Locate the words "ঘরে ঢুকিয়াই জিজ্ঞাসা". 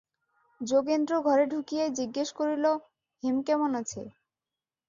1.21-2.33